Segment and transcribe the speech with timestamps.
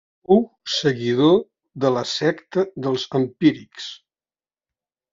[0.29, 0.39] Fou
[0.75, 1.35] seguidor
[1.85, 3.95] de la secta dels empírics.